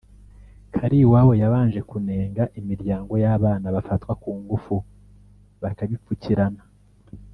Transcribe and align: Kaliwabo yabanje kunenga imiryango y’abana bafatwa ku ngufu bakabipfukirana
Kaliwabo 0.75 1.33
yabanje 1.41 1.79
kunenga 1.89 2.43
imiryango 2.59 3.13
y’abana 3.23 3.67
bafatwa 3.75 4.11
ku 4.21 4.29
ngufu 4.39 4.75
bakabipfukirana 5.61 6.63